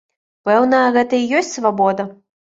Пэўна, 0.47 0.79
гэта 0.95 1.13
і 1.21 1.29
ёсць 1.41 1.53
свабода. 1.61 2.09